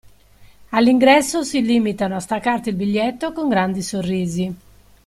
All'ingresso 0.69 1.43
si 1.43 1.61
limitano 1.61 2.15
a 2.15 2.19
staccarti 2.19 2.69
il 2.69 2.75
biglietto 2.75 3.33
con 3.33 3.47
grandi 3.49 3.83
sorrisi. 3.83 4.55